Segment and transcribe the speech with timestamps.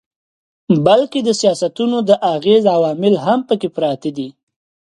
[0.85, 4.29] بلکي د سياستونو د اغېز عوامل هم پکښې پراته دي